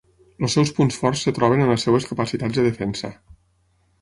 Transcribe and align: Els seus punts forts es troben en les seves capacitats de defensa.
Els 0.45 0.53
seus 0.57 0.71
punts 0.77 0.97
forts 1.01 1.21
es 1.31 1.35
troben 1.39 1.61
en 1.67 1.69
les 1.73 1.85
seves 1.89 2.09
capacitats 2.13 2.59
de 2.63 2.65
defensa. 2.71 3.13